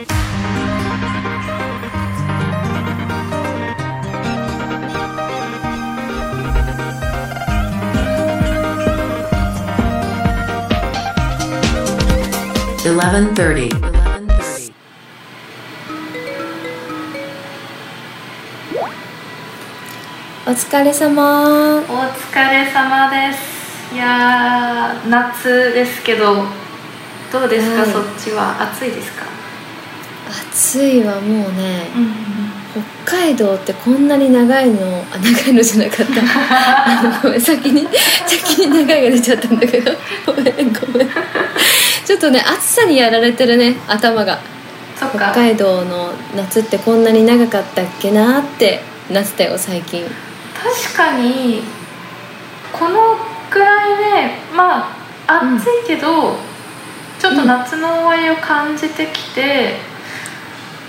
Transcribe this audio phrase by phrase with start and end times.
[0.00, 0.08] 1130.
[20.46, 21.80] お疲れ様。
[21.80, 23.94] お疲れ様です。
[23.94, 26.46] いやー夏ですけど
[27.32, 27.90] どうですか、はい。
[27.90, 29.29] そっちは暑いですか？
[30.60, 32.30] 暑いはもうねうん
[33.04, 36.20] 北海道ってこんなに長いのあ長いのじゃなかった。
[36.22, 37.88] あ のごめん先に
[38.26, 39.90] 先に長いが出ちゃったんだけど。
[40.24, 41.08] ごめんごめん。
[42.04, 44.38] ちょっとね暑さにやられてるね頭が。
[44.96, 50.04] 北海道の夏ってこんなに長かったっけなってなってたよ最近。
[50.62, 51.64] 確かに
[52.70, 53.16] この
[53.48, 54.94] くらいでま
[55.26, 56.36] あ暑いけど、
[57.18, 59.89] ちょっと夏の終わりを感じてきて、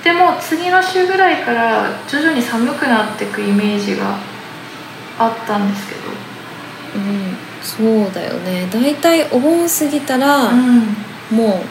[0.04, 4.18] でも次の週ぐらいから徐々に寒くなっていくイメージが
[5.20, 6.02] あったんですけど。
[6.96, 8.68] うんそうだよね。
[8.72, 10.80] だいたいお盆過ぎたら、うん。
[11.32, 11.62] も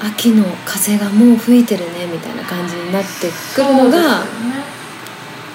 [0.00, 4.24] う秋の風がもう吹いてるねみたいな感じになってくるのがね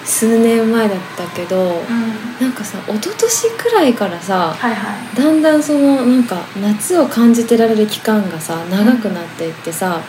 [0.04, 2.40] 数年前だったけどうん。
[2.40, 5.16] なんかさ一昨年くらいからさはいはい。
[5.16, 10.00] だんだんそのなんか夏を感じてられる期間がさ長くなっていってさ、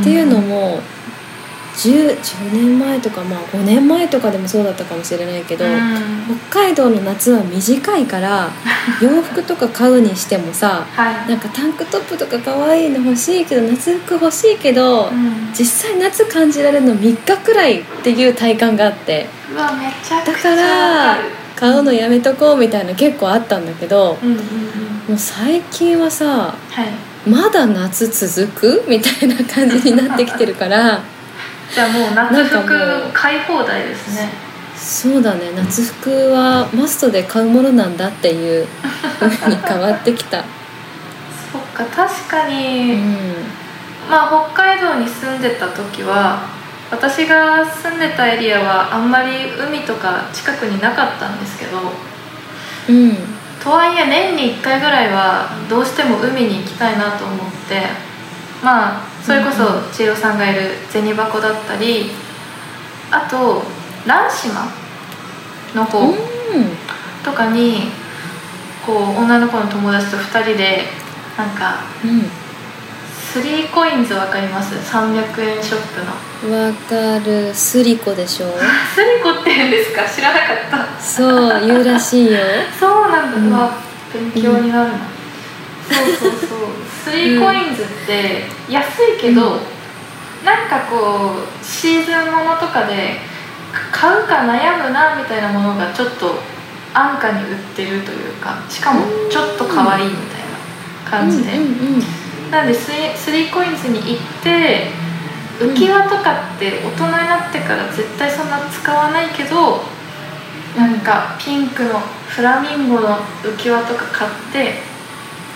[0.00, 0.80] っていうのも
[1.78, 6.38] 10, 10年前とかまあ5年前とかでもそうだったかもしれないけど、うん。
[6.50, 8.50] 北海道の夏は短いから
[9.00, 11.30] 洋服とか買うにしてもさはい。
[11.30, 15.52] なんかタンクトップとか可愛いの欲しいけど夏服欲しいけど、うん。
[15.56, 19.28] 実際夏感じられるの3日くらいっていう体感があって。
[20.26, 21.18] だから
[21.54, 24.40] 買うのやめとこうみたいな結構あったんだけどうんうんうん。
[24.40, 26.88] もう最近はさはい
[27.26, 28.84] まだ夏続く？
[28.88, 31.00] みたいな感じになってきてるから。
[31.74, 33.10] じゃあもう夏なんかも服う。
[33.12, 34.28] 買い放題ですね。
[34.76, 35.50] そうだね。
[35.56, 38.66] 夏服はマストで買うものなんだっていう
[39.20, 40.38] 風に変わってきた。
[41.52, 43.34] そっか確かうに、ん。
[44.10, 46.38] まあ北海道に住んでた時は
[46.90, 51.78] 私が住んでたエリアはあんまり海とか近くになかったんですけど
[52.88, 57.36] うんとはいえ年に1回ぐらいはどうしても海に行きたいなと思っ
[57.68, 57.82] て
[58.62, 62.10] まあそれこそ千代さんがいる銭箱だったり
[63.10, 63.62] あと
[64.06, 64.66] 蘭島
[65.74, 66.14] の方、うん。
[67.24, 67.82] とかに
[68.86, 70.84] こう女の子の友達と2人で
[71.36, 72.47] なんかうん
[73.38, 75.14] スリーコインズわかります？300
[75.56, 76.66] 円ショップの。
[76.66, 77.54] わかる。
[77.54, 78.46] スリコでしょ？
[78.94, 80.02] スリコって言うんですか？
[80.04, 81.00] 知らなかった。
[81.00, 82.38] そう言うらしいよ。
[82.78, 83.70] そうなんだ、
[84.16, 84.30] うん。
[84.32, 84.98] 勉強になるな、
[85.88, 86.58] そうそうそう。
[87.04, 89.58] スリーコインズって安いけど、うん。
[90.44, 93.20] なんかこうシーズンものとかで
[93.92, 96.40] 買うか悩むなみたいなものがちょっと
[96.92, 100.40] 安価に売ってるというかしかもちょっと可愛いみたい
[101.04, 102.17] な感じで、うんうんなん
[102.50, 104.88] でスリスリーコインズに行って
[105.58, 109.80] 浮き輪とかって大人になってから絶対そんな使わないけど
[110.76, 111.98] なんかピンクの
[112.28, 114.88] フラミンゴの浮き輪とか買って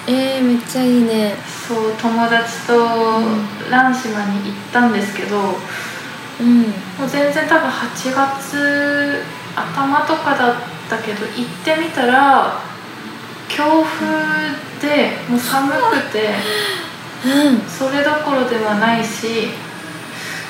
[0.05, 1.37] えー、めっちゃいいね。
[1.47, 2.75] そう友達と
[3.71, 5.53] 蘭島に行ったんですけど、も
[6.41, 6.63] うん。
[6.63, 9.23] う全然多分8月
[9.55, 10.55] 頭とかだっ
[10.91, 12.72] たけど行ってみたら
[13.55, 14.07] 強風
[14.81, 16.31] でもう寒くて。
[17.25, 19.47] うんそれどころではないし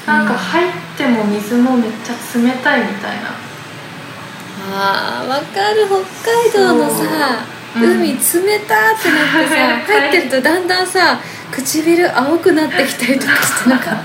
[0.06, 3.28] なんか入っても水もめっちゃ冷たいみたいな。
[4.74, 5.86] あーわかる。
[5.86, 5.96] 北
[6.32, 6.96] 海道のさ、
[7.74, 7.84] そう。
[7.84, 11.20] うん海冷たってなってさ入ってるとだんだんさ
[11.50, 13.96] 唇青くなってきたりとかしてなかっ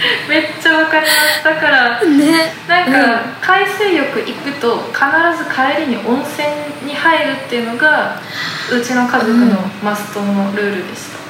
[0.28, 1.44] めっちゃわかります。
[1.44, 2.52] だからたね
[2.86, 5.00] なんか海水浴行くと必
[5.36, 6.46] ず帰りに温泉
[6.86, 8.16] に入るっていうのが
[8.72, 11.20] うちの家族のマストのルールでした。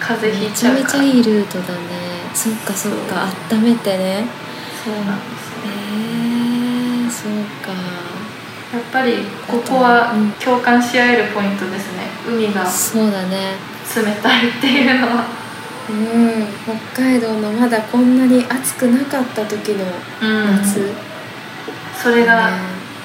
[0.00, 1.80] 風邪ひいめちゃめちゃうからちゃいいルートだね。
[2.34, 3.26] そっかそっか。
[3.50, 4.24] 温めてね。
[4.84, 7.32] そうなんですえねー、そう
[7.64, 7.72] か。
[8.72, 10.32] やっぱりここはうん。
[10.32, 12.08] 共感し合えるポイントですね。
[12.26, 13.56] 海がそうだね。
[13.96, 15.24] 冷たいっていうのは
[15.90, 16.46] うん
[16.92, 19.84] 北海道のまだこんなに暑くなかった時の
[20.22, 20.56] うん。
[20.56, 20.92] 夏、
[22.02, 22.56] それがね。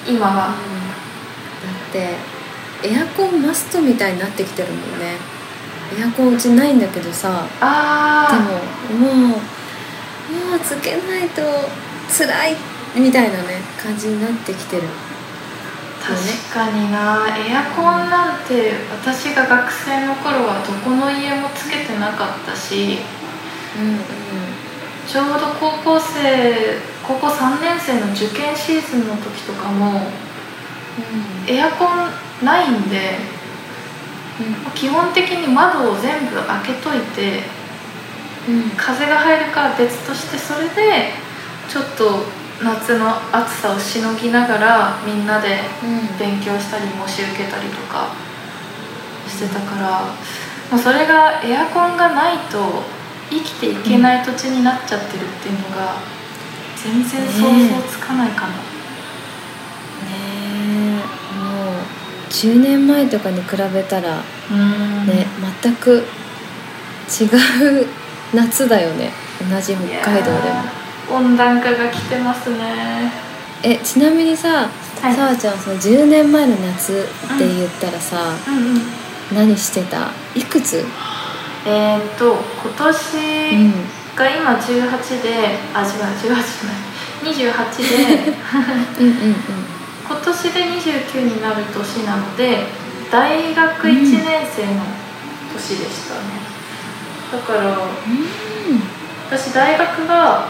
[0.08, 0.48] 今は。
[0.48, 0.54] うん。
[0.54, 0.56] だ
[1.90, 2.34] って
[2.84, 5.16] エアコンマストみたいになってきてるもんね。
[5.98, 7.48] エアコンうちないんだけどさ。
[7.62, 8.28] あ
[8.92, 11.42] でももうもうつけないと
[12.10, 12.56] 辛い
[12.96, 14.84] みたいなね感じになってきてる
[16.04, 17.26] 確かにな。
[17.38, 23.00] エアコンなんて私が学生の頃はどこの家もつけてなかったし
[23.80, 24.00] うんうん。
[25.08, 26.78] ちょうど高校生
[27.08, 30.02] 高校3年生の受験シーズンの時とかも
[31.48, 33.18] エアコンないんで
[34.76, 37.44] 基本的に窓を全部開けといて
[38.50, 38.70] うん。
[38.76, 41.12] 風が入るかは別としてそれで
[41.70, 46.18] ちょっと夏の暑さをしのぎながらみんなでうん。
[46.18, 48.14] 勉強したり模試受けたりとか
[49.28, 50.02] してたから
[50.72, 52.84] もうそれがエアコンがないと
[53.30, 55.96] 生きていけない土地になっちゃってるっていうのが
[56.76, 58.58] 全然想像つかないかも、ね
[60.12, 60.96] え
[61.38, 61.76] もう
[62.30, 64.22] 10年前とかに比べたら
[64.52, 65.08] うん。
[65.08, 65.26] ね、
[65.64, 66.04] 全く
[67.10, 67.88] 違う
[68.34, 69.12] 夏だよね。
[69.40, 70.83] 同じ北海道でも
[71.14, 73.12] 温暖化が来てますね。
[73.64, 74.68] えちなみにさ、
[75.02, 75.14] はい。
[75.16, 78.82] さわちゃんその10年前の夏って言ったらさ、うんうん。
[79.34, 80.10] 何してた？
[80.36, 80.84] いくつ、
[81.66, 83.74] えーっと今う年ん、
[84.16, 85.30] が今18で
[85.74, 86.44] あ違う18じゃない。
[87.24, 88.34] 28で
[89.00, 89.36] うんうんうん。
[90.06, 92.66] 今年で29になる年なので
[93.10, 94.82] 大学1年生の
[95.54, 96.22] 年でしたね、
[97.32, 97.78] だから
[99.30, 100.48] 私大学が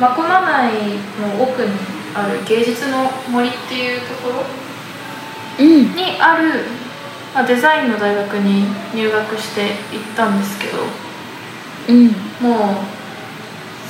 [0.00, 0.72] 真駒内
[1.20, 1.68] の奥に
[2.14, 4.44] ある芸術の森っていうところ
[5.58, 5.94] うん。
[5.94, 6.64] にある、
[7.34, 8.64] まあ、デザインの大学に
[8.94, 10.78] 入学して行ったんですけど
[11.90, 12.06] うん。
[12.40, 13.00] もう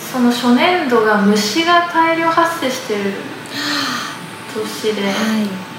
[0.00, 3.12] その初年度が虫が大量発生してる
[4.52, 5.12] 年で、はい。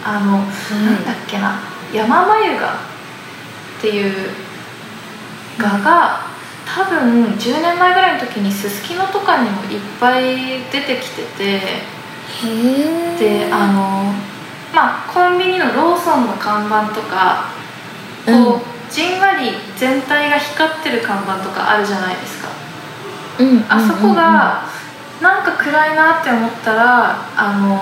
[0.04, 1.60] あの、なんだっけな
[1.94, 2.78] 山眉画っ
[3.82, 4.30] ていう
[5.58, 6.31] 画が
[6.74, 12.02] 多分10年前ぐらいの時にすすきのとかにもいっぱい出てきてて。
[13.20, 14.14] であの
[14.74, 17.50] まあコンビニのローソンの看板とか
[18.26, 22.50] こう、うんじんわり全体が光ってる看板とかあるじゃないですか。
[23.40, 23.66] うん。
[23.70, 24.66] あそこが
[25.22, 27.80] なんか暗いなって思ったらあの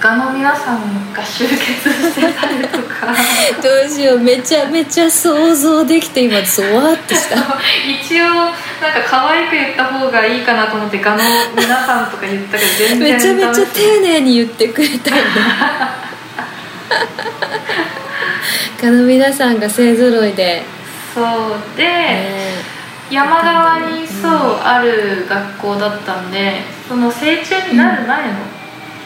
[0.00, 3.08] 画の皆さんが集結してたりとか。
[3.62, 7.36] どうしようめちゃめちゃ想像できて今ゾワってした。
[7.86, 8.54] 一応なんか
[9.06, 11.18] 可愛く言った方がいいかなと思って画の
[11.56, 15.22] 皆さんとか言ったけど全然めちゃめちゃ丁寧に言ってくれたよね
[18.80, 20.62] 他の皆さんが勢ぞろいで、
[21.12, 22.78] そうで、ね。
[23.10, 28.57] 山側にそうある学校だったんでその成虫になる前の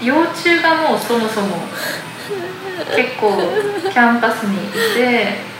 [0.02, 1.56] 幼虫がもうそもそも
[2.94, 3.38] 結構
[3.82, 5.52] キャンパスにいて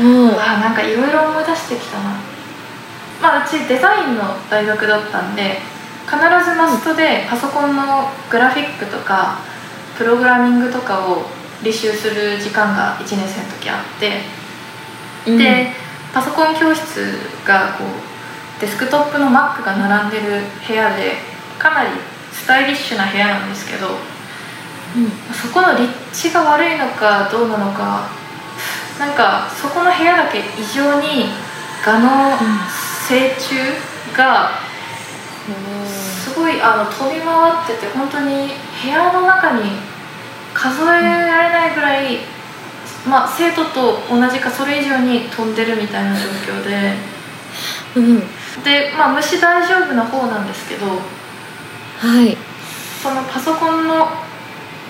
[0.00, 2.16] もううわなんかいろいろ思い出してきたな。
[3.20, 5.58] まあうちデザインの大学だったんで
[6.04, 9.38] 必ずマストでパソコンのグラフィックとか
[9.96, 11.24] プログラミングとかを
[11.62, 14.20] 履修する時間が1年生の時あって
[15.30, 15.38] うん。
[15.38, 15.72] で
[16.12, 21.14] パソコン教室がこうデスクトップの Mac が並んでる部屋で
[21.58, 21.90] かなり
[22.36, 25.10] スタイリッシュな部屋なんですけどうん。
[25.34, 28.08] そこの立地が悪いのかどうなのか
[28.98, 31.26] なんかそこの部屋だけ異常に
[31.84, 32.36] 蛾の
[33.08, 33.54] 成虫
[34.16, 34.50] が
[35.86, 38.48] すごいあの飛び回ってて本当に
[38.82, 39.70] 部屋の中に
[40.54, 42.18] 数えられないぐらい、
[43.06, 46.94] まあ、生徒と同じかそれ以上に飛んでるみたいな状況で。
[47.96, 48.20] うん。
[48.64, 50.86] で、まあ、虫大丈夫な方なんですけど
[51.98, 52.36] はい。
[53.02, 54.08] そのパソコンの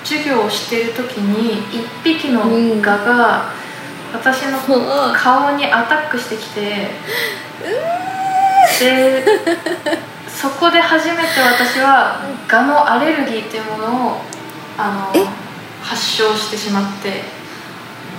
[0.03, 1.63] 授業をしてる時に
[2.03, 3.51] 1匹の蛾が
[4.13, 4.59] 私の
[5.15, 6.91] 顔にアタックしてきて
[8.81, 9.25] で
[10.29, 14.21] そこで初めて私は蛾のアレルギーっていうものを
[14.79, 15.19] あえ？
[15.21, 15.27] の
[15.83, 17.23] 発症してしまって。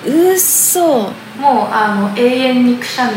[0.10, 1.12] うっそ。
[1.39, 3.13] もうあの永遠にくしゃみ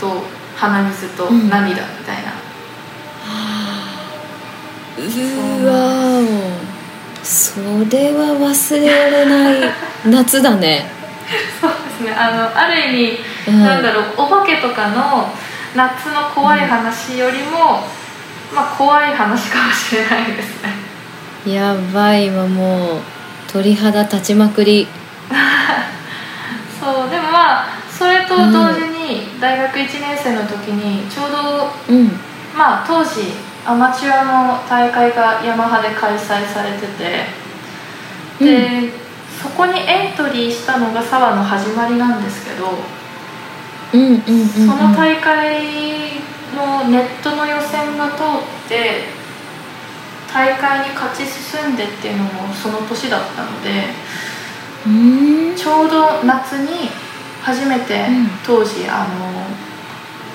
[0.00, 0.22] と
[0.56, 1.48] 鼻水とうん。
[1.48, 2.32] 涙みたいな、
[4.98, 6.74] うわー
[7.22, 7.60] そ
[7.90, 9.72] れは忘れられない
[10.06, 10.86] 夏だね、
[11.60, 12.14] そうですね。
[12.14, 15.32] あのある意味、うん、なんだろうお化けとかの
[15.74, 17.86] 夏の怖い話よりも、
[18.54, 20.62] まあ怖い話かもしれないです
[21.46, 21.54] ね。
[21.54, 23.00] やばい今もう。
[23.54, 24.88] 鳥肌立ちまくり。
[26.80, 32.20] そうでもまあそれと同時に大学1年生の時にちょうどうん。
[32.56, 33.32] まあ当時
[33.66, 37.44] アマチュアの大会がヤマハで開催されてて
[38.38, 38.90] で、
[39.40, 42.70] そこにエントリーしたのが沢の始まりなんですけど、
[43.92, 44.46] うんうんうんうん。
[44.48, 45.62] その大会
[46.56, 49.04] のネットの予選が通って
[50.32, 53.84] 大会に勝ち進んでっていうのもその年だったので
[54.86, 54.90] う
[55.52, 55.56] ん。
[55.56, 56.90] ちょうど夏に
[57.42, 58.28] 初めてうん。
[58.44, 59.44] 当時あの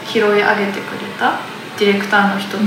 [0.05, 1.39] 拾い上げてくれた
[1.77, 2.63] ディレクターの人と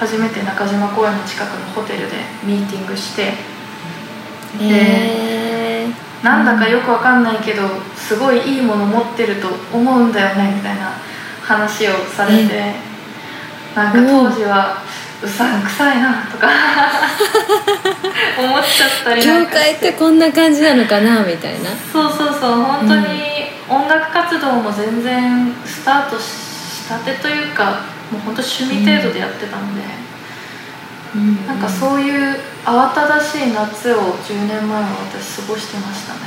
[0.00, 3.34] 初めて中島公園の近くのホテルでミーティングしてへ
[4.62, 5.86] え
[6.24, 7.62] なんだかよくわかんないけど
[7.94, 10.92] すごいいいもの持ってると思うんだよねみたいな
[11.42, 12.72] 話をされて
[13.76, 14.82] なんか当時は
[15.22, 16.48] うさんくさいなとか
[18.38, 21.68] 思っちゃったりなんかってこんな感じなのかなみたいな。
[21.92, 23.04] そうそうそう本当に
[23.68, 29.82] 音楽活動も全然スタートしたてというかもう本当趣味程度でやってたので、
[31.46, 36.20] なんかそういう慌ただしい夏を10年前は私過ごしてましたね。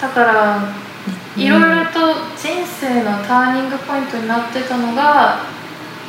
[0.00, 0.62] だから
[1.36, 5.44] いろいろと人生のターニングポイントになってたのが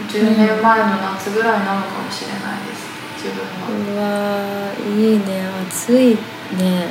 [0.08, 2.90] 10年前の夏ぐらいなのかもしれないです。
[3.22, 3.70] 自分は。
[3.70, 5.46] うわーいいね。
[5.70, 6.18] 暑い
[6.58, 6.58] ね。
[6.58, 6.90] ね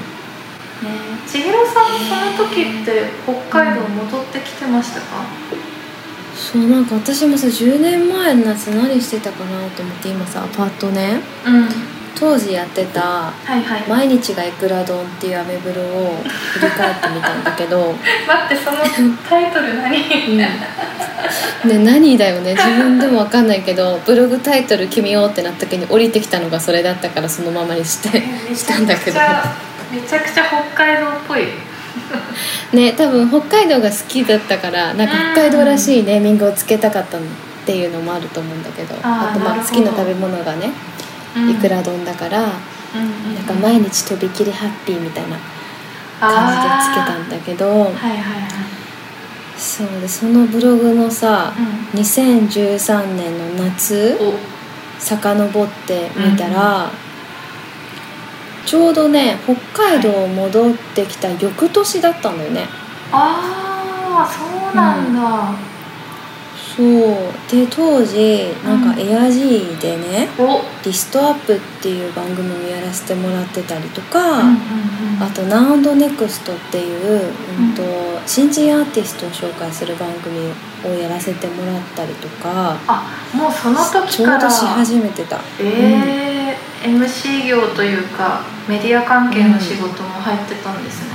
[0.84, 1.28] え。
[1.28, 1.99] 千尋さん
[2.37, 5.06] その時って北海道戻ってきてましたか、
[6.50, 11.69] そうなんか私もさ10年前の夏何してたかなと思って今さパッとねうん。
[12.19, 17.95] 当時やってたはいはい「毎日がいくら丼」っていうアメブロを振り返ってみたんだけど
[18.26, 18.78] 待ってその
[19.28, 19.97] タイトル何？
[20.28, 20.37] うん。
[20.37, 20.59] ね
[21.64, 28.11] 何だよね自分でも分かんないけどブログタイトル決めようってなった時に降りてきたのがそれだったからそのままにして
[28.49, 29.21] めしたんだけど。
[29.90, 31.69] めちゃくちゃ北海道っぽい
[32.73, 37.20] ね多分北海道が好きだったからなんか北海道らしいネーミングをつけたかったっ
[37.66, 40.70] ていうのもあると思うんだけどあとまあ好きな食べ物がね
[41.50, 42.50] いくら丼だから、うんうん
[43.37, 45.37] なんか毎日とびきりハッピーみたいな
[46.18, 48.70] 感じでつけたんだけどはいはいはい
[49.56, 51.52] そうでそのブログのさ
[51.94, 54.18] う2013年の夏
[54.99, 56.90] 遡ってみたら、
[58.70, 59.56] ちょうどね北
[59.96, 62.68] 海道戻ってきた翌年だったのよね、
[63.10, 65.52] ああそうなんだ、
[66.76, 66.86] そう。
[67.50, 69.00] で当時なんかうん。
[69.00, 74.52] エアジーでねお「リストアップ」っていう番組をやらせてもらってたりとか、うんうんうん。
[75.20, 77.82] あと「ナウンドネクストっていう、うんと
[78.24, 80.38] 新人アーティストを紹介する番組
[80.84, 83.02] をやらせてもらったりとかあ
[83.34, 85.40] もうその時ちょからうどし始めてた。
[85.58, 91.10] ええ MC 業というかメディア関係の仕事も入ってたんですね、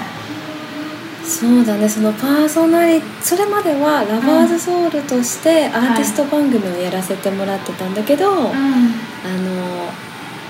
[1.24, 1.88] そうだね。
[1.88, 8.52] そのパーソナリそれまではラバーズソウルとしてアーティスト番組をやらせてもらってたんだけど、あの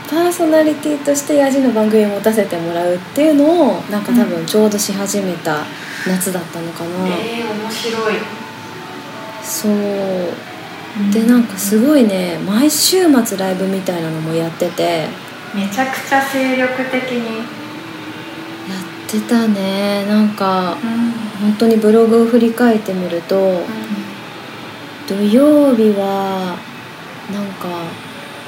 [0.10, 3.46] パーソナリティとしてヤジの番組を持たせてもらうっていうの
[3.78, 5.64] をなんか多分ちょうどし始めた
[6.08, 8.14] 夏だったのかな、ええ面白い。
[9.44, 9.74] そう。
[11.12, 15.08] でなんかすごいね毎週末ライブみたいなのもやってて
[15.56, 17.38] めちゃくちゃ精力的に。
[17.38, 17.46] やっ
[19.08, 20.06] てたね。
[20.08, 21.12] なんかうん。
[21.42, 23.62] 本当にブログを振り返ってみると
[25.08, 26.56] 土曜日は
[27.32, 27.68] なんか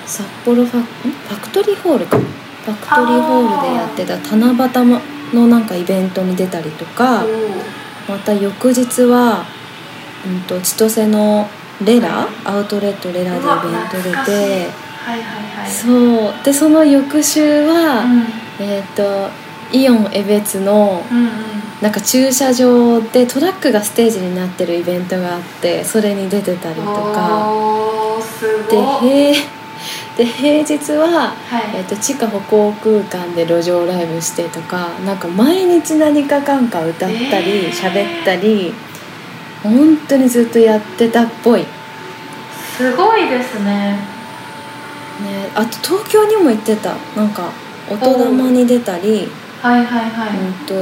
[0.06, 0.84] 札幌ファん？
[0.84, 2.18] ファクトリーホールか。
[2.18, 5.02] ファクトリーホールでやってた七夕
[5.34, 7.26] のなんかイベントに出たりとか
[8.08, 9.46] また翌日は、
[10.26, 11.50] うん、と千歳の
[11.86, 14.68] レラアウトレットレラでイベント出て
[15.08, 15.72] はいはいはい。
[15.72, 16.44] そう。
[16.44, 18.04] でその翌週は、
[18.60, 19.30] えっ、と
[19.72, 21.32] イオン江別のうんうん。
[21.82, 27.54] なんか駐車場でトラックがステージになってるイベントがあってそれに出てたりとか。
[29.02, 29.34] で
[30.18, 31.78] で平日は、はい。
[31.78, 37.72] えっと地下歩行空間で路上ライブしてとかなんか毎日何かかんか歌ったりえー。
[37.72, 38.74] 喋、ったり
[39.64, 41.68] 本当にずっとやってたっぽい、ね、
[42.76, 44.17] すごいですね
[45.56, 46.96] あと東京にも行ってた。
[47.16, 47.50] なんか
[47.90, 49.28] 音玉に出たり、
[49.62, 50.74] はいはいはい、うん、と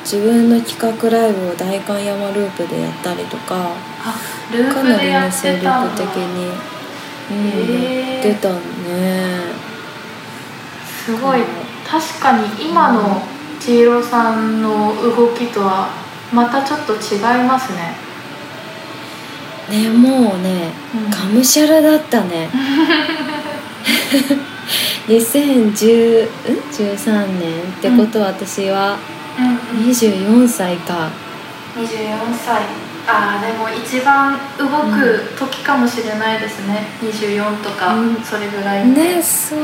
[0.00, 3.70] 自分の企画ライブを代官山ループでやったりとか。
[4.00, 4.14] あ
[4.52, 6.58] ルーかなりね精力的に、うん
[7.30, 8.58] やってたね。
[11.04, 11.40] すごい。
[11.86, 13.22] 確かに今の
[13.60, 15.88] 千尋さんの動きとは
[16.32, 17.96] またちょっと違いますね、
[19.70, 21.10] ねもうねうん。
[21.10, 22.48] がむしゃらだったね
[25.08, 28.96] 2013年ってことは私は
[29.38, 29.48] うん。
[29.80, 31.10] うん、24歳か、
[31.76, 31.84] 24
[32.44, 32.62] 歳。
[33.10, 38.16] ああでも一番動く時かもしれないですね、24とか、うん。
[38.22, 38.86] それぐらい。
[38.86, 39.58] ねそう。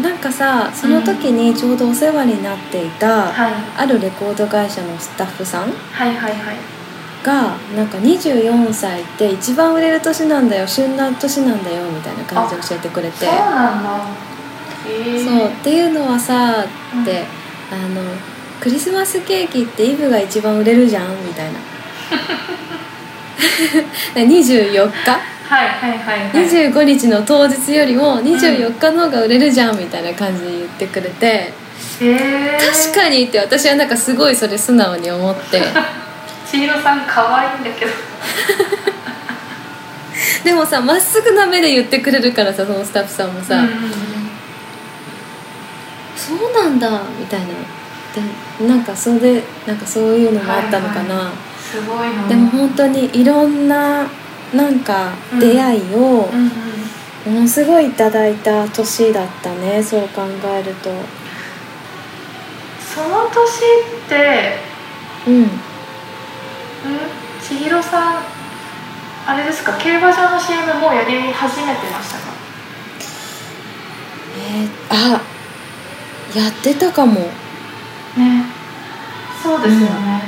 [0.00, 6.79] なんかさその時にちょうどお世話になっていた、はい、あるレコード会社のスタッフさんはいはいはい
[7.22, 13.26] がなんか24歳って一番売れる年なんだよ旬な年なんだよみたいな感じで教えてくれて。
[13.26, 13.90] そうなんだ。
[14.82, 17.02] そうっていうのはさうん。
[17.02, 17.24] って、
[17.70, 18.02] あの
[18.60, 21.58] クリスマスケーキってイブが一番売れるじゃんみたいな。
[24.14, 25.30] 24日？
[25.50, 26.28] ははいはいはい。
[26.28, 31.52] はい25日の当日よりも24日の方が売れるじゃんみたいな感じで言ってくれて、
[32.00, 32.58] え。
[32.58, 35.62] ー、確かにって私はなんかすごいそれ素直に思って
[36.50, 37.92] 千尋さん可愛いんだけど。
[40.42, 43.72] でもさまっすぐな目で言ってくれるからさそのスタッフさんもさ、うんうんうん。
[46.16, 47.46] そうなんだみたいな。
[48.58, 51.32] でなんかそれでなんかそういうのもあったのかな、はい
[51.70, 54.04] すごいのでも本当にいろんな
[54.52, 56.50] なんか出会いをうん
[57.26, 57.34] うん。
[57.34, 60.90] ものすごいいただいた年だったねそう考えると。
[62.92, 63.44] その年
[64.06, 64.58] って
[65.28, 65.60] うんん
[67.42, 68.22] 千尋さん
[69.26, 72.30] あれですか競馬場の CM もうやり始めてましたか？
[74.38, 75.20] えーあ
[76.34, 77.20] やってたかも。
[77.20, 78.44] ね。
[79.42, 80.22] そうですよね、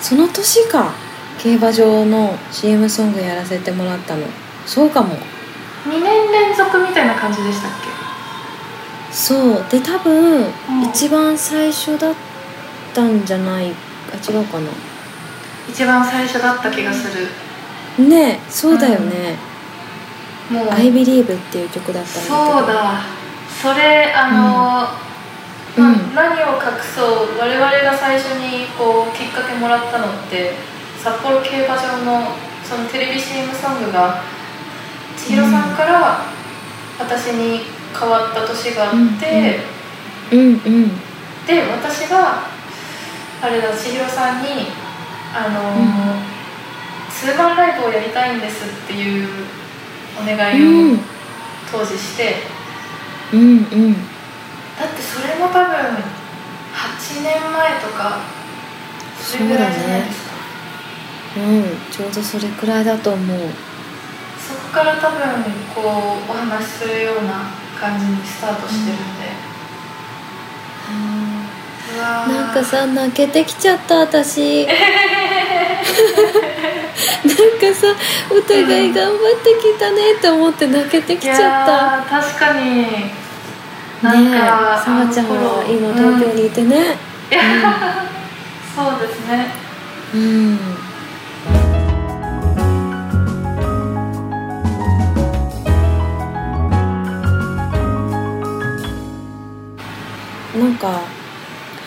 [0.00, 0.92] その年か
[1.38, 4.26] 競馬場の CM ソングやらせてもらったの。
[4.66, 5.16] そうかも。
[5.86, 7.70] 2年連続みたいな感じでしたっ
[9.10, 9.64] そう。
[9.70, 10.82] で多分、うん。
[10.84, 12.14] 一番最初だっ
[12.94, 13.72] たんじゃない
[14.12, 14.70] あ違うかな。
[14.70, 14.91] け
[15.68, 17.28] 一番最初だった気がする。
[18.08, 19.36] ねそうだよね
[20.50, 20.70] 「もう。
[20.72, 23.00] I Believe」っていう曲だったそうだ。
[23.62, 24.88] それあの、
[25.76, 26.14] うん。
[26.14, 26.62] ま何を隠
[26.94, 30.52] そう我々が最初にこうきっかけもらったのって
[31.02, 32.32] 札幌競馬場の
[32.64, 34.22] そのテレビ CM ソングが
[35.16, 36.24] 千尋さんから
[36.98, 37.62] 私に
[37.98, 39.60] 変わった年があって、
[40.32, 40.88] うんうん。
[41.46, 42.44] で私が
[43.42, 44.81] あれだ千尋さんに
[45.34, 46.32] あのー
[47.12, 49.28] ツーマンライブをやりたいんですっていう
[50.20, 51.00] お願ういをん
[51.70, 52.34] 当時して、
[53.32, 53.94] うんうん。
[53.94, 53.98] だ
[54.86, 58.18] ってそれも多分8年前とか
[59.20, 60.32] それぐらいじゃないですか。
[61.36, 63.38] うんちょうどそれくらいだと思う。
[64.38, 65.18] そこから多分
[65.74, 65.80] こ
[66.28, 67.44] うお話しするような
[67.80, 69.02] 感じにスタートしてるんで、
[70.88, 71.31] うわー
[71.98, 74.66] なんかさ泣けてきちゃった私。
[74.66, 74.76] なん
[77.60, 77.94] かさ
[78.30, 81.42] お互い頑張ってきたねって思って泣けてきちゃった。
[81.42, 82.82] いやー確かに。
[82.82, 83.22] ね
[84.02, 86.76] なんえかさわちゃんは今東京にいてね。
[87.30, 87.40] いや
[88.74, 89.54] そうですね。
[90.14, 90.58] うん、
[100.60, 101.21] なんか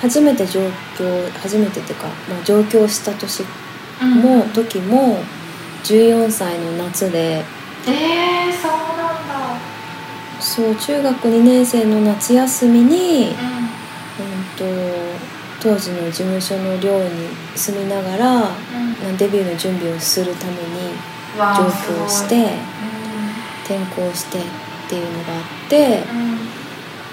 [0.06, 0.62] 初めて上
[0.98, 5.18] 京初めてっていうか、まあ、上京した年も、時も
[5.84, 7.44] 14歳の夏で
[7.88, 9.60] えー、そうなんだ。
[10.40, 13.34] そう中学2年生の夏休みに、う
[14.22, 14.66] うん、と
[15.60, 18.44] 当時の事務所の寮に住みながらん。
[18.44, 20.58] うんデビューの準備をするために
[21.38, 22.54] 上京して
[23.66, 24.42] 転校してっ
[24.90, 26.45] ていうのがあってうんうん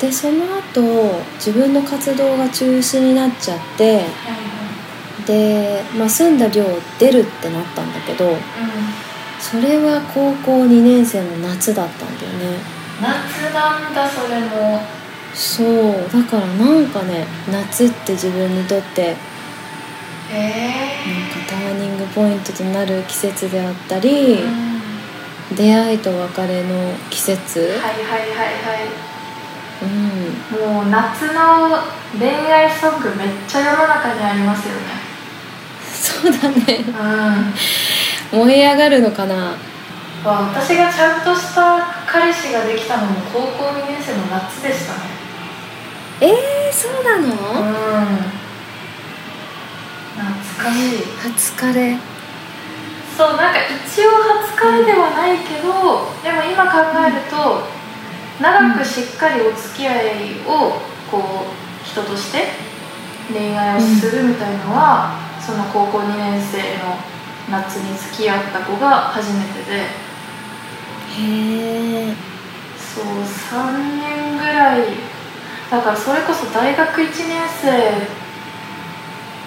[0.03, 4.07] でその後自分の活動が中止になっちゃってはい
[5.27, 8.41] で、まあ、住んだ寮を出るってなったんだけどはいうん。
[9.39, 12.59] それは高校2年生の夏だったんだよね。
[13.01, 14.81] 夏なんだそれも。
[15.35, 16.11] そう。
[16.13, 19.21] だからなんかね夏って自分にとってなんか
[20.33, 20.83] え
[21.49, 25.57] ターニングポイントとなる季節であったり、ーうん。
[25.57, 29.12] 出会いと別れの季節、はいはいはい
[29.83, 29.89] うん。
[29.89, 31.79] はいもう夏の
[32.19, 34.81] 恋愛ソングめっちゃ世の中にありますよね。
[35.91, 36.85] そうだね。
[38.33, 38.39] うん。
[38.47, 39.57] 燃え上がるのかな。
[40.25, 45.01] わ私がちゃんとした彼氏ができたのも高校2年生の夏でしたね。
[46.21, 47.29] えー、そうなうん。
[47.29, 47.65] の懐
[50.65, 50.99] かしい。
[51.19, 51.99] 初カレ
[53.17, 57.63] そうなんか一応初恋ではないけど、でも今考えると
[58.41, 62.49] 長くしっかりお付き合いをこう人として
[63.33, 66.97] 恋愛をするみたいのは、その高校2年生の
[67.51, 70.03] 夏に付き合った子が初めてで。
[71.15, 72.15] へえ
[72.77, 74.83] そう3年ぐらい。
[75.71, 77.49] だからそれこそ大学1年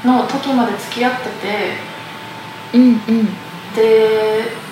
[0.04, 1.78] 生の時まで付き合ってて。
[2.74, 3.26] うんうん。
[3.76, 4.65] で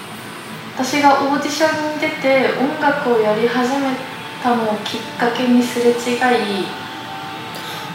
[0.76, 3.96] 私がオーディションに出て音楽をやり始め
[4.42, 5.96] たのをきっかけにすれ違い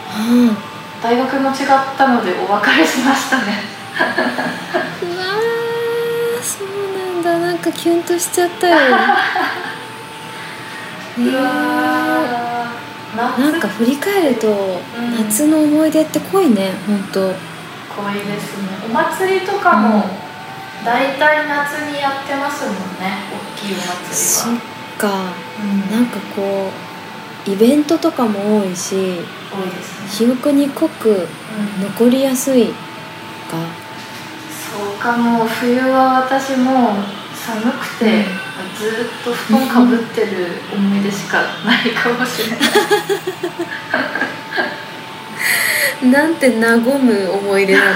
[0.08, 0.56] は
[1.02, 1.56] 大学も違っ
[1.96, 3.42] たのでお別れしましたね。
[3.98, 4.00] あ
[5.02, 7.38] うわーそうなんだ。
[7.38, 8.76] なんかキュンとしちゃったよ。
[8.76, 8.80] へ
[11.22, 11.42] うわ
[13.16, 14.80] なんか振り返ると、ん。
[15.26, 17.20] 夏の思い出って濃いねほんと。
[17.20, 17.32] 恋
[18.14, 18.68] ですね。
[18.88, 20.04] お祭りとかも
[20.84, 24.62] 大体夏にやってますもんね大きいお祭そっりは、
[24.98, 25.32] か。
[25.62, 25.90] うん。
[25.90, 26.70] なんかこ
[27.46, 28.94] うイベントとかも多いし
[29.50, 32.72] 多いですね、記憶に濃くうん、残りやすいか。
[34.70, 36.94] そうかも冬は私も
[37.34, 38.24] 寒くて、
[38.78, 40.28] ずっと布団かぶってる
[40.72, 42.58] 思い出しかないかもしれない。
[46.12, 47.90] なんて和む思い出なの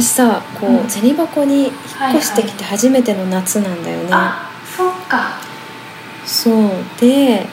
[0.00, 0.90] 私さこう、うん。
[0.90, 1.72] 銭箱に引っ
[2.16, 5.38] 越してきて初めての夏なんだよね、あそっか。
[6.24, 6.70] そう。
[7.00, 7.46] で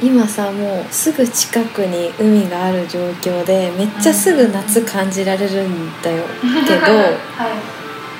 [0.00, 0.06] うん。
[0.08, 6.24] 今さもうすぐ近くに海がある状況でめっちゃすぐ夏感じられるんだよ。
[6.66, 7.10] けど は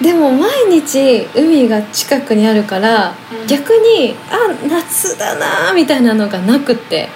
[0.01, 0.05] い。
[0.05, 3.47] でも毎日海が近くにあるから、うん。
[3.47, 7.09] 逆にあ夏だなみたいなのがなくって。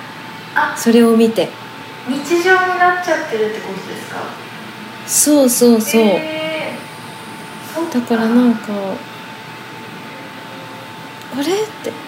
[0.55, 0.75] あ。
[0.77, 1.49] それを見て。
[2.09, 4.48] 日常になっちゃってるってことですか？
[5.09, 6.03] そうそうそう、
[7.93, 8.69] だからなんか
[11.35, 11.47] あれっ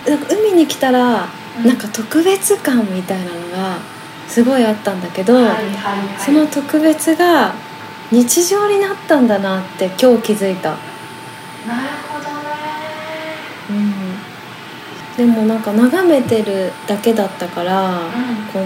[0.05, 1.27] てなんか海に来たら、
[1.59, 1.67] うん。
[1.67, 3.79] なんか特別感みたいなのが
[4.29, 5.61] すごいあったんだけど、はいはいは
[6.17, 6.19] い。
[6.19, 7.55] その特別が
[8.11, 10.81] 日常になったんだなって今日気づいた、なる
[12.07, 12.31] ほどね。
[13.71, 18.11] うん、でもなんか眺めてるだけだったから、うん。
[18.53, 18.61] こ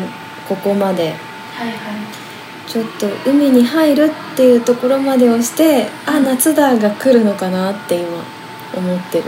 [0.48, 1.14] ここまで。
[1.56, 2.23] はいはい
[2.66, 8.09] ちょっと海に入るっていうところまでをしてあ夏だが来るのかなって今
[8.74, 9.24] 思ってる。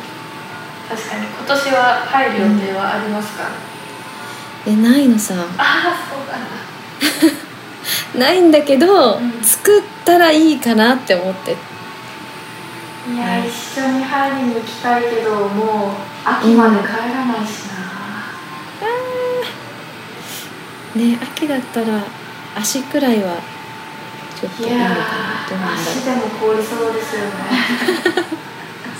[0.89, 3.45] 確かに今年は入る予定はありますか、
[4.67, 5.35] えないのさ。
[5.35, 6.37] ああそうな。
[6.39, 6.47] ん
[8.19, 9.43] だないんだけど、うん。
[9.43, 11.57] 作ったらいいかなって思って
[13.13, 15.95] いや一緒に入りに行きたいけどもう
[16.25, 17.67] 秋まで帰らないし
[20.97, 22.03] な、ね秋だったら
[22.57, 23.37] 足くらいは
[24.41, 24.95] ちょっといいのかな。
[25.49, 25.79] どうなんだろう。
[25.79, 27.29] 足でも凍りそうですよね。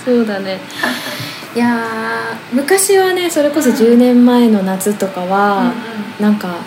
[0.05, 0.59] そうだね。
[1.55, 5.73] いやー昔はねそれこそ10年前の夏とかは、
[6.19, 6.57] なんか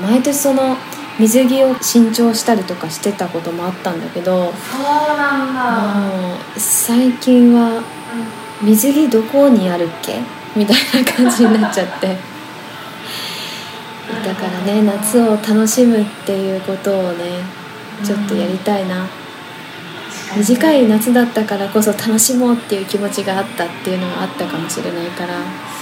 [0.00, 0.76] 毎年その
[1.18, 7.82] 水着を新調したりとかしてたこともあったんだけどそうなんだ、もう最近は
[8.62, 10.20] 水着どこにあるっけ？
[10.56, 12.16] みたいな感じになっちゃって
[14.24, 17.42] だからね夏を楽しむっていうことをね
[18.04, 19.06] ちょっとやりたいな、
[20.36, 25.34] 短い夏だったからこそ楽しもうっていう気持ちがあったっていうのはあったかもしれないから。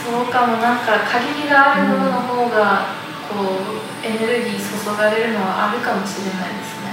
[0.05, 0.57] そうかも。
[0.59, 2.87] なんか限りがあるものの方が
[3.31, 3.37] こ
[4.03, 6.89] うエネルギー注がれるのはあるかもしれないですね。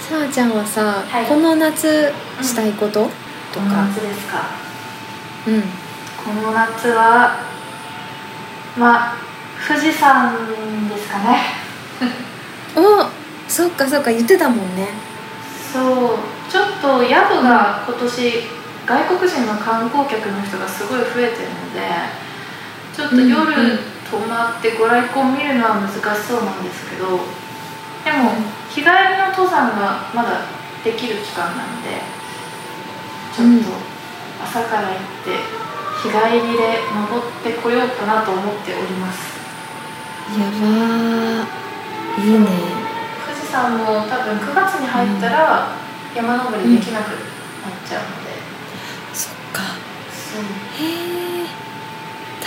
[0.00, 1.26] さあちゃんはさ、はい。
[1.26, 3.10] この夏したいこと、とこ
[3.56, 4.46] のか夏ですか。
[5.46, 5.62] うん。
[5.62, 7.40] この夏は
[8.76, 9.16] まあ
[9.66, 10.34] 富士山
[10.88, 11.40] ですかね。
[12.76, 13.08] お
[13.48, 14.88] そっかそっか言ってたもんね。
[15.72, 16.38] そう。
[16.50, 17.12] ちょっと宿
[17.44, 18.32] が今年
[18.88, 21.84] 外国人の観光客の人がすごい増えてるので
[22.96, 23.76] ちょっと夜
[24.10, 27.20] 泊まってご来光見るのは難しそうなんですけど
[28.00, 28.32] でも
[28.70, 30.40] 日帰りの登山がまだ
[30.82, 32.00] できる期間なので
[33.42, 35.58] っと朝から行って
[36.02, 39.38] 日帰りで登ってこようかなと思っております。
[40.38, 41.58] やばー。
[42.22, 42.46] いいね。
[43.26, 45.76] 富士山も多分9月に入ったら
[46.14, 47.18] 山登りできなくなっ
[47.84, 48.30] ちゃうので、
[49.12, 49.62] そっか。
[50.12, 50.42] そう。
[50.42, 51.46] へえ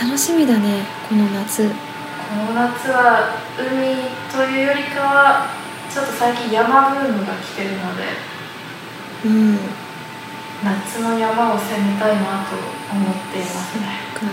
[0.00, 1.68] 楽しみだねこの夏。
[1.68, 1.74] こ
[2.36, 5.46] の夏は海というよりかは
[5.92, 8.04] ちょっと最近山ブームが来てるので。
[9.24, 9.58] うん
[10.64, 12.56] 夏の山を攻めたいなと
[12.92, 13.86] 思っていますね。
[14.14, 14.26] か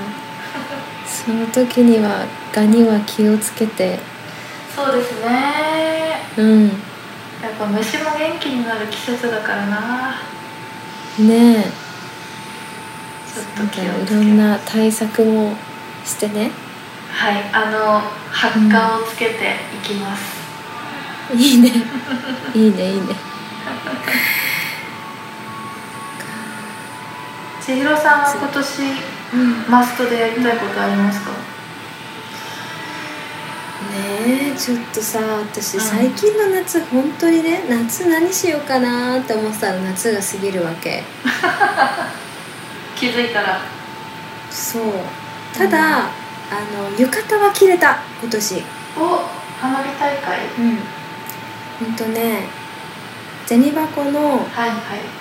[1.05, 3.99] その時にはガには気をつけて。
[4.75, 6.21] そうですね。
[6.37, 6.67] うん。
[6.67, 6.73] ね
[7.41, 10.21] やっぱ虫も元気になる季節だからな。
[11.57, 11.63] え。
[11.63, 15.55] ちょっと気をいつけろんな対策も
[16.05, 16.51] してね。
[17.11, 19.35] はいあの発火をつけてい
[19.83, 20.37] きます、
[21.35, 21.71] いいね。
[22.53, 23.15] いいねいいね
[27.69, 28.81] 千尋さんは今年
[29.31, 29.71] うん。
[29.71, 31.37] マストでやりたいことありますか、ね
[34.55, 35.81] えちょっとさ私うん。
[35.81, 41.03] 最近の夏本当にね夏何しようかなって思ってたら夏が過ぎるわけ。
[42.97, 43.61] 気づいたら。
[44.49, 44.83] そう。
[45.55, 46.09] ただ、あ
[46.75, 48.63] の浴衣は着れた今年。
[48.97, 49.29] お
[49.61, 50.39] 花火大会？
[50.57, 50.79] うん。
[51.79, 52.47] ほんとね
[53.45, 54.47] 銭箱の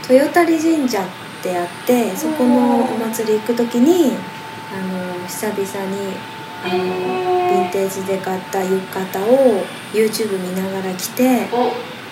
[0.09, 1.05] 豊谷神社っ
[1.39, 4.17] ってあってそこのお祭り行く時に
[4.75, 6.17] あの久々に
[6.65, 11.23] あのヴィンテージで買った浴衣を YouTube 見ながら着て
[11.53, 11.69] お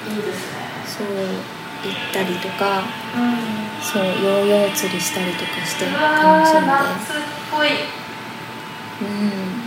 [0.08, 0.66] いいですね。
[0.86, 2.82] そう行ったりとか
[3.14, 3.66] うん。
[3.82, 6.66] そうヨーヨー釣りしたりとかしてう楽しんで。
[6.66, 7.68] 夏っぽい。
[7.68, 9.66] うん。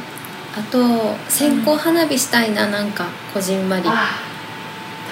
[0.58, 3.84] あと線香花火したいななんかこじんまり。
[3.86, 4.10] あ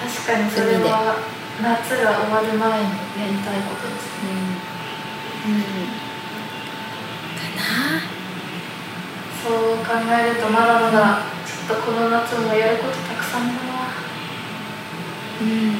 [0.00, 1.16] 確かにそれは
[1.60, 4.22] 夏が終わる前にやりたいことです。
[4.22, 4.37] ねうん、
[5.48, 5.62] うん、
[7.38, 7.64] か
[9.42, 13.64] そう考えるとまだまだちょっとこの夏もやることたくさんだなな
[15.40, 15.72] うん。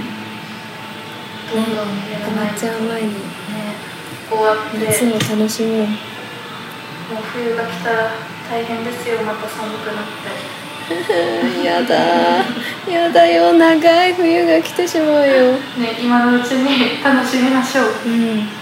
[1.49, 1.77] どん。
[1.77, 3.15] ど んやらないとねちゃう前に
[4.31, 5.89] 終わって夏を楽しもうもう
[7.33, 8.11] 冬が来たら
[8.51, 9.19] 大変ですよ。
[9.23, 10.69] また寒くなって。
[11.63, 12.45] やだ
[12.91, 18.58] やだよ長い冬が来てしまうよね今のうちに楽しみましょう、うん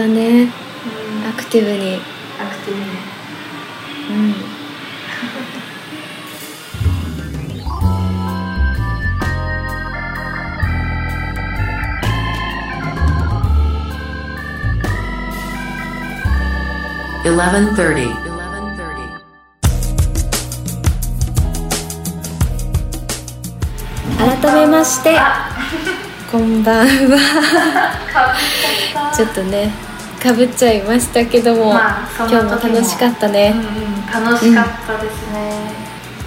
[0.00, 0.44] だね。
[0.44, 1.28] うん。
[1.28, 1.96] アクティブに。
[1.96, 2.86] アクティブね
[4.08, 4.34] うん。
[17.22, 18.30] 1130.
[24.18, 25.50] 改めましてあ。
[26.32, 27.18] こんばんは。
[29.14, 29.89] ちょっとね
[30.20, 35.72] かぶっちゃいましたけども、まあ今日もも楽しかったね、うんうん楽しかったですね、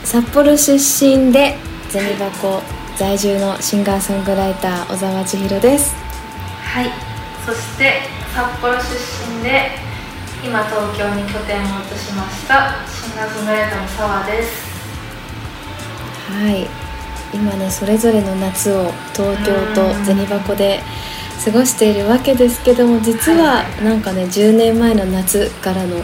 [0.04, 1.58] 札幌出身で
[1.90, 2.62] 銭箱
[2.98, 5.94] 在住のシンガーソングライター小沢千尋です。
[6.64, 6.90] はい。
[7.46, 8.02] そして
[8.34, 8.82] 札幌出
[9.38, 9.72] 身で
[10.44, 14.74] 今東京に拠点を移しましたシンガーソングライターの澤です。
[16.32, 16.68] はい。
[17.34, 20.80] 今ねそれぞれの夏を東京と銭箱で
[21.44, 25.98] 過ごしているわけですけども実はなんかね10年前の夏からの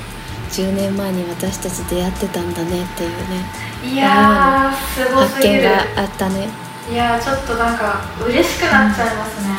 [0.51, 6.49] 10年前に私たち出会ってたんだねっていうねいやーすご発見があったね。
[6.91, 9.49] いやーちょっとなんか嬉しくなっちゃいますね、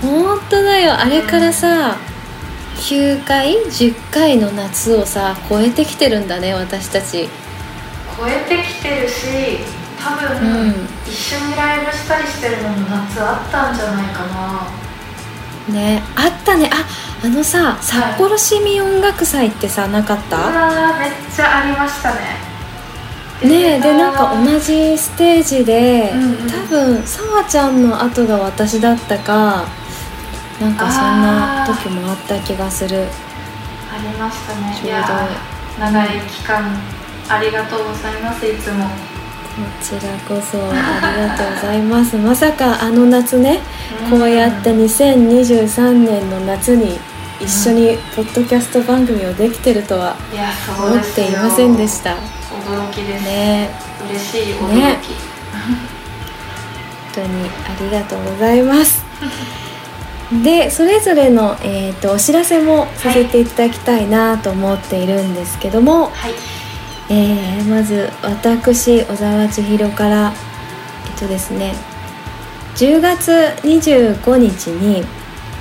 [0.00, 0.94] 本当だよ。
[0.94, 1.96] あれからさ
[2.76, 7.28] 9回10回の夏をさ超えてきてるんだね私たち。
[8.16, 9.26] 超えてきてるし
[10.02, 10.88] 多分、うん。
[11.04, 14.85] 一緒にライブしたりしてるのも夏あったんじゃないかな
[15.68, 16.70] ねあったね。
[16.72, 16.84] あ
[17.24, 22.20] あのさ札幌市民音楽祭ってさなかっうた、わーめっちゃありましたね。
[23.42, 26.50] ねえでなんか同じステージで、うんうん。
[26.50, 29.64] 多分さわちゃんの後が私だったか
[30.60, 33.04] なんかそんな時もあった気がする。
[33.92, 34.74] ありましたね。
[34.74, 34.88] ちょうど。
[34.88, 36.64] いやー長い期間
[37.28, 38.84] ありがとうございますいつも。
[38.84, 38.90] こ
[39.82, 42.16] ちらこそありがとうございます。
[42.18, 43.60] まさかあの夏ね
[44.10, 46.98] こうやって2023年の夏に
[47.40, 50.16] 一緒にポッドキャスト番組をできてるとは
[50.78, 52.10] 思っていませんでした。
[52.12, 53.70] 驚きです、ね。
[54.10, 54.54] 嬉しい。
[54.54, 54.98] 驚き、ね
[57.14, 59.04] 本当にありがとうございます。
[60.42, 66.56] でそれぞれの、えー、とお知らせもさせていただきたいなと思っているんですけども、はい
[67.08, 70.32] えーまず私小沢千尋から
[71.06, 71.74] えっとですね
[72.76, 75.04] 10月25日に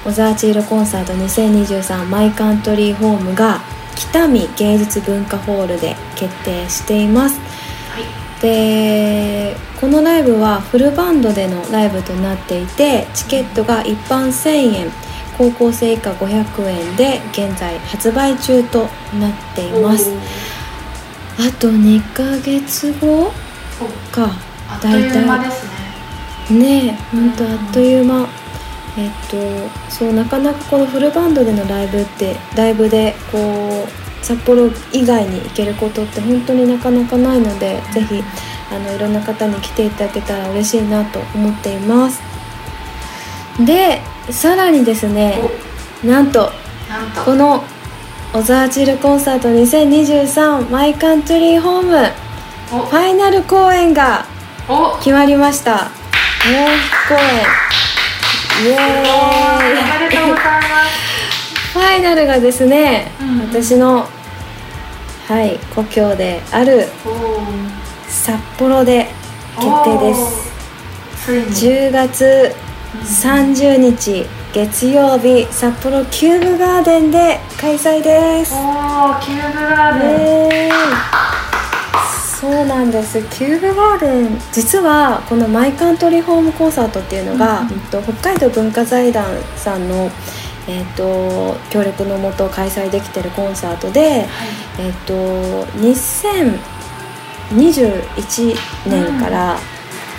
[0.03, 3.61] 小沢千尋コンサート2023マイカントリーホームが
[3.95, 7.39] 北見芸術文化ホールで決定しています。
[7.89, 8.41] はい。
[8.41, 14.91] でこのライブはフルバンドでのライブとなっていてチケットが一般1000円
[15.37, 18.87] 高校生以下500円で現在発売中と
[19.19, 20.11] なっています
[21.37, 23.31] あと2ヶ月後お
[24.13, 24.31] か。
[24.69, 25.65] あっという間です
[26.49, 26.59] ね。
[26.59, 27.31] ねえほん。
[27.31, 28.27] とあっという間。
[28.97, 29.37] えっと
[29.89, 38.23] そうなかなかこのフルバンドでのライブってライブでこう札幌以外に行けることって本当になかなかないのでぜひ
[38.71, 42.21] あのいろんな方に来ていただけたら嬉しいなと思っています。
[43.65, 45.39] でさらにですね
[46.03, 46.51] なんと
[46.89, 47.21] なんと。
[47.25, 47.63] この
[48.35, 51.95] 小沢チルコンサート2023マイカントリーホーム。
[52.69, 52.85] お。
[52.85, 54.25] ファイナル公演が
[54.67, 54.97] お。
[54.97, 55.71] 決まりました。
[55.71, 57.29] もう一公演。
[58.65, 58.81] イエおー
[59.71, 59.99] イ。
[60.01, 61.71] めでとうございます。
[61.71, 63.39] ファイナルがですね、うん。
[63.47, 64.05] 私の
[65.29, 67.39] はい故郷であるお
[68.09, 69.11] 札幌で
[69.57, 70.51] 決定です。
[71.25, 71.45] ついに。
[71.45, 72.53] 10月
[73.01, 78.53] 30日月曜日札幌キューブガーデンで開催です。
[78.53, 80.71] おーキューブガーデン、ねえ。
[82.39, 83.19] そうなんです。
[83.23, 87.79] キューブガーデン実はこのマイカントリーホームコンサートっていうのが、うんうん。
[87.91, 89.25] と北海道文化財団
[89.57, 90.09] さんの、
[90.69, 94.25] えー、と協力のもと開催できてるコンサートで、
[94.79, 95.65] えー、と
[97.51, 98.55] 2021
[98.89, 99.59] 年から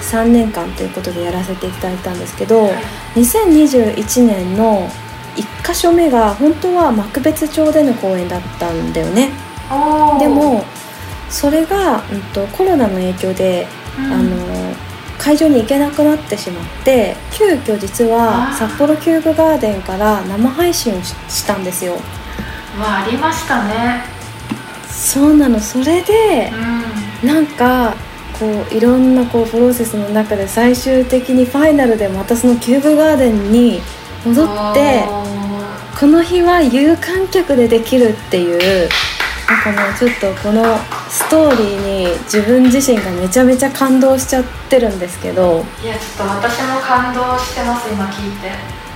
[0.02, 2.68] 3年間ということでやらせていただいたんですけど、
[3.14, 4.88] 2021年の
[5.36, 9.30] 1箇所目が本当は幕別町での公演だったんだよね。
[10.18, 10.64] でも
[11.28, 13.66] それが、うん、とコロナの影響で、
[13.98, 14.74] うん、あの
[15.18, 21.94] 会場に行けなくなってしまって急遽実は札幌キューブガーデンから生配信をしたんですよ。
[22.78, 24.04] わありましたね。
[24.88, 25.58] そうなの。
[25.58, 26.52] それで、
[27.22, 27.94] うん、なんか
[28.38, 33.80] こういろんなこうプロセスの中で最終的にファイナルでまたそのキューブガーデンに
[34.24, 35.04] 戻って
[35.98, 38.88] この日は有観客でできるっていう
[39.48, 40.76] なんかもうちょっとこの
[41.08, 45.64] ストーリーに自分自身がめちゃめちゃ感動しちゃってるんですけど。
[45.82, 48.50] いやちょっと私も感動してます今聞いて。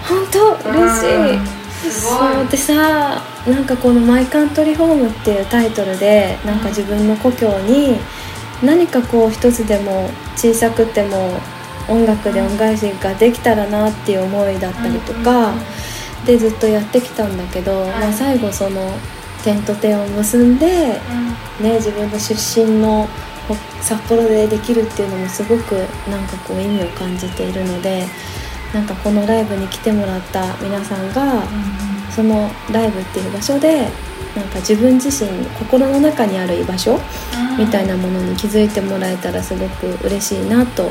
[0.09, 0.71] 本当？
[0.71, 1.91] 嬉しい。
[1.93, 2.47] そう。
[2.51, 7.99] でさなんかこの「マイ・カントリー・ホーム」っていうタイトルでなんか自分の故郷に
[8.63, 11.41] 何かこう一つでも小さくても
[11.89, 15.55] 音楽で恩返しができたらなっていう思いだったりとか
[16.27, 18.93] でずっとやってきたんだけど、まあ、最後その
[19.43, 21.01] 点と点を結んで、
[21.61, 23.09] ね、自分の出身の
[23.81, 25.73] 札幌でできるっていうのもすごく
[26.09, 28.07] なんかこう意味を感じているので
[28.75, 31.43] なんかこのライブに来てもらった皆さんが、
[32.15, 33.89] そのライブっていう場所で
[34.37, 37.01] なんか自分自身心の中にある居場所
[37.59, 40.91] みたいなものに気づいてもらえたらすごく嬉しいなと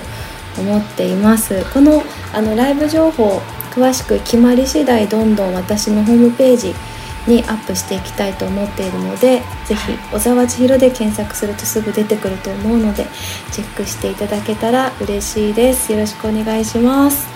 [0.57, 1.63] 思っています。
[1.73, 6.75] このあのライブ情報詳しく決まり次第どんどん私のホームページ
[7.27, 13.05] にアップしていきたいと思っているのでぜひ小沢千尋で検索するとすぐ出てくると思うので
[13.51, 15.91] チェックしていただけたら嬉しいです。
[15.91, 17.27] よろしくお願いします。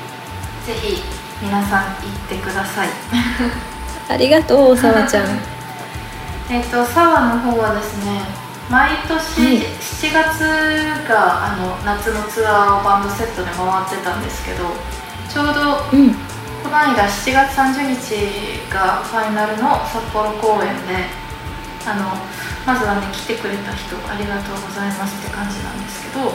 [0.66, 1.02] ぜひ
[1.42, 2.88] 皆さん行ってください。
[4.10, 5.53] ありがとうさわちゃん
[6.50, 8.22] えっとさわの方はですね
[8.70, 14.64] 毎年7月が、あの夏のツアーをバンドセットで回ってたんですけど
[15.30, 16.34] ちょうど、うん。
[16.64, 21.12] この間7月30日がファイナルの札幌公演で
[21.86, 22.16] あの
[22.66, 26.32] まずはね来てくれた人ありがとうございますって感じなんですけど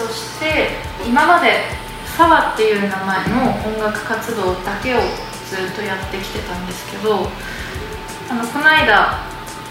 [0.00, 1.68] そして今まで
[2.16, 5.00] 「サワ」っていう名前の音楽活動だけを
[5.44, 7.28] ずっとやってきてたんですけど
[8.30, 9.18] あのこの間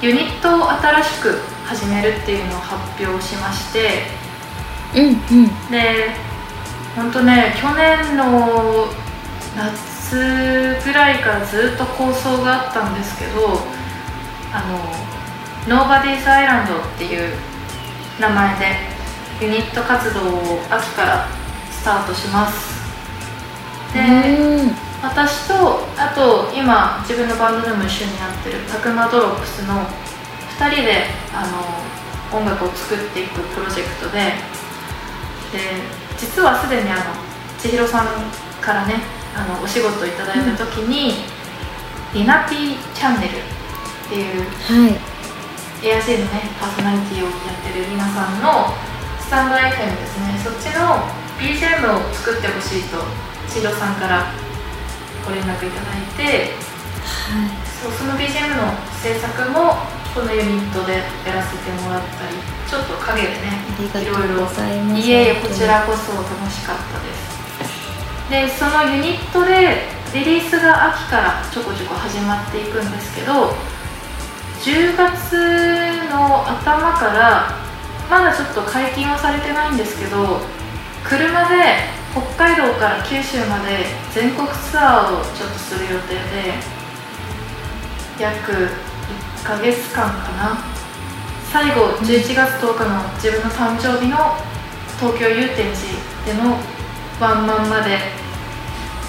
[0.01, 4.03] ユニットを新しく始めるっていうのを発表しまして
[4.95, 5.71] うんうん。
[5.71, 6.09] で
[6.95, 8.87] 本当ね去年の
[9.55, 13.59] 夏ぐらいからずっと構想があったんですけど
[14.53, 14.79] あの
[15.67, 17.33] 「Nobody's Island」っていう
[18.19, 18.65] 名前で
[19.39, 21.27] ユニット活動を秋から
[21.71, 22.81] スタートします。
[23.93, 24.01] で
[25.01, 29.81] 私とあと今自分のバンドでも一緒にやってるたくまドロップスの
[30.59, 34.37] 2人であの音楽を作っていくプロジェクトで
[35.51, 35.81] で
[36.17, 37.01] 実はすでにあの
[37.57, 38.05] 千尋さん
[38.61, 39.01] からね
[39.35, 41.25] あのお仕事をいただいた時に、
[42.13, 44.99] うん、リナピーチャンネルっていう、はい、
[45.81, 48.69] ARC のねパーソナリティをやってる皆さんの
[49.19, 50.37] スタンド FM ですね。
[50.43, 50.99] そっちの
[51.39, 52.97] BGM を作ってほしいと
[53.47, 54.50] 千尋さんから
[55.25, 56.53] ご連絡いただいて、
[57.03, 59.75] はい、そうその BGM の制作も
[60.13, 62.35] このユニットでやらせてもらったり
[62.67, 64.47] ちょっと陰でねいろいろ。
[64.97, 67.31] いえいえこちらこそ楽しかったです。
[68.29, 73.53] でそのユニットでリリースが秋からちょこちょこ始まっていくんですけど
[74.61, 77.55] 10月の頭から
[78.09, 80.39] まだちょっと解禁はされてないんですけど
[81.03, 81.55] 車で
[82.13, 86.19] 北海道から九州まで全国ツアーをちょっとする予定で
[88.19, 90.57] 約1ヶ月間かな。
[91.51, 94.17] 最後11月10日の自分の誕生日の
[94.99, 96.57] 東京祐天寺での
[97.19, 97.97] ワンマンまで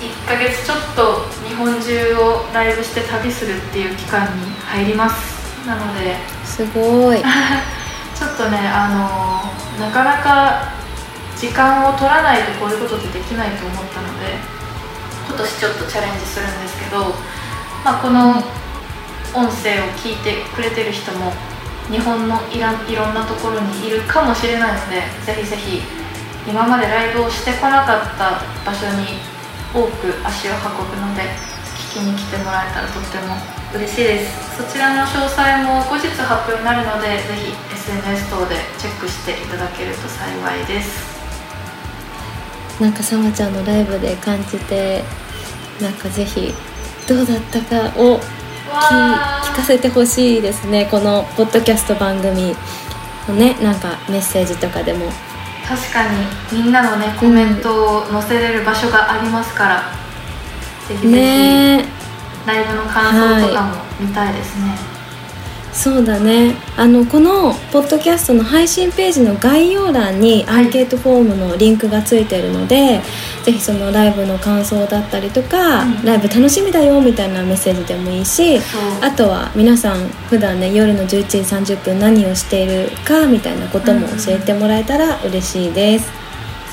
[0.01, 5.67] 1ヶ月ちょっと日本中をライブして旅するっていう期間に入ります。
[5.67, 7.19] なのですごい。
[8.15, 10.82] ちょっとねあのなかなか
[11.43, 14.39] 時間を取らないとこういうことってできないと思ったので
[15.27, 17.11] 今年ちょっとチャレンジするんですけど、
[17.83, 18.39] まあ、この
[19.35, 21.35] 音声を聞いてくれてる人も
[21.91, 25.83] 日本のいらいろんなところにいるかもしれないのでぜひぜひ
[26.47, 29.19] 今までライブをしてこなかった場所に
[29.75, 31.27] 多く足を運ぶので
[31.91, 33.35] 聞きに来てもらえたらとっても
[33.75, 34.63] 嬉しいです。
[34.63, 41.22] そちらの詳細も後日発表になるのでぜひ SNS 等でチェックしていただけると幸いです。
[42.81, 45.03] なんかさまちゃんのライブで感じて
[45.81, 46.53] なんかぜひ
[47.09, 50.87] どうだったかを聞かせてほしいですね。
[50.91, 52.57] このポッドキャスト番組
[53.29, 55.07] のねなんかメッセージとかでも。
[55.69, 59.83] 確かにみんなのねコメントを載せれる場所がありますから、
[60.89, 61.85] ぜひぜひ、ね。
[62.45, 64.75] ライブの感想とかも見たいですね、
[65.73, 66.55] そうだね。
[66.77, 73.01] あのこのポッドキャストの配信ページの概要欄にアンケートフォームのリンクがついてるので、
[73.43, 76.05] ぜひそのライブの感想だったりとか、うん。
[76.05, 78.61] ライブ楽しみだよみたいなメッセージでもいいし
[79.01, 81.39] あとは皆さん普段ね夜の11時
[81.75, 86.07] 30分何をしているかみたいなことも教えてもらえたら嬉しいです。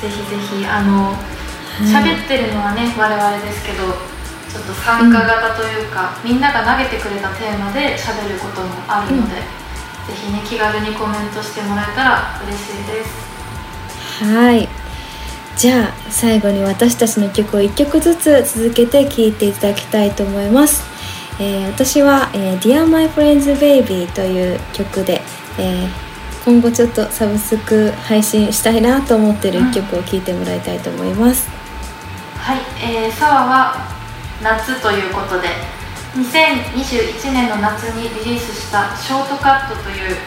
[0.02, 2.14] ぜひぜひあのはい。
[2.14, 4.19] 喋ってるのはね我々ですけど
[4.60, 9.44] ちょっと参加型というか、みんなが投げてくれたテーマで喋ることもあるので、ぜ
[10.14, 14.26] ひね気軽にコメントしてもらえたら嬉しいです。
[14.26, 14.68] はい。
[15.56, 20.86] じゃあ最後に私たちの曲を1曲ずつ続けて聴いていただきたいと思います、
[21.38, 25.22] えー私は、えー Dear My Friends Baby」という曲で、
[25.58, 26.10] えー
[26.46, 31.50] 今後ちょっとサブスク配信したいなと思ってる1曲を聴いてもらいたいと思います、
[32.38, 33.99] はい、えー、サワは
[34.42, 35.50] 夏ということで
[36.16, 40.18] 2021年の夏にリリースした「ショートカット」という、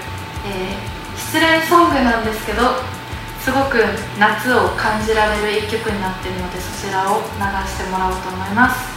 [0.46, 0.92] えー
[1.32, 2.62] 失恋ソングなんですけど
[3.40, 3.78] すごく
[4.18, 7.22] 夏を感じられる一曲になっているのでそちらを流
[7.68, 8.92] してもらおうと思います。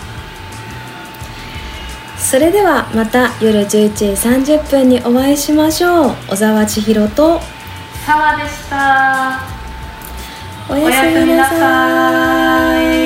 [2.18, 6.16] それではまた夜11時30分にお会いしましょう。
[6.28, 7.42] 小沢千尋と
[8.06, 9.40] サワでした。
[10.68, 13.05] おやすみなさい